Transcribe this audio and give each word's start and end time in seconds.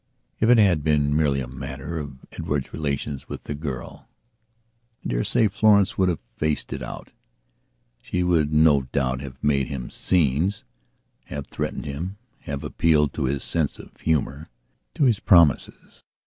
If 0.39 0.49
it 0.49 0.57
had 0.57 0.83
been 0.83 1.15
merely 1.15 1.41
a 1.41 1.47
matter 1.47 1.99
of 1.99 2.25
Edward's 2.31 2.73
relations 2.73 3.29
with 3.29 3.43
the 3.43 3.53
girl 3.53 4.07
I 5.05 5.09
dare 5.09 5.23
say 5.23 5.47
Florence 5.47 5.95
would 5.95 6.09
have 6.09 6.17
faced 6.37 6.73
it 6.73 6.81
out. 6.81 7.11
She 8.01 8.23
would 8.23 8.51
no 8.51 8.81
doubt 8.81 9.21
have 9.21 9.37
made 9.43 9.67
him 9.67 9.91
scenes, 9.91 10.63
have 11.25 11.45
threatened 11.45 11.85
him, 11.85 12.17
have 12.39 12.63
appealed 12.63 13.13
to 13.13 13.25
his 13.25 13.43
sense 13.43 13.77
of 13.77 13.95
humour, 13.99 14.49
to 14.95 15.03
his 15.03 15.19
promises. 15.19 16.01